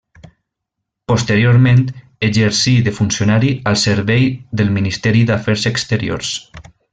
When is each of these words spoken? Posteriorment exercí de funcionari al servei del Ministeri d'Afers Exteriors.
Posteriorment 1.11 1.83
exercí 2.29 2.73
de 2.87 2.93
funcionari 3.01 3.53
al 3.73 3.77
servei 3.85 4.27
del 4.63 4.73
Ministeri 4.79 5.23
d'Afers 5.29 5.69
Exteriors. 5.73 6.35